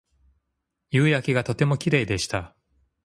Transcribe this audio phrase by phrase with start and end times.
[0.89, 2.55] 夕焼けがとてもきれいでした。